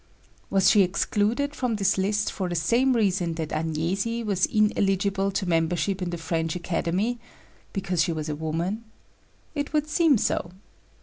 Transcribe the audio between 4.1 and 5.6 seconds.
was ineligible to